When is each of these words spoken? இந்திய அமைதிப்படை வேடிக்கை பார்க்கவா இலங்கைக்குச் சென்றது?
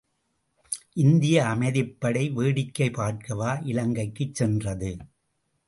இந்திய 0.93 1.43
அமைதிப்படை 1.43 2.33
வேடிக்கை 2.33 2.89
பார்க்கவா 2.89 3.51
இலங்கைக்குச் 3.65 4.35
சென்றது? 4.35 4.91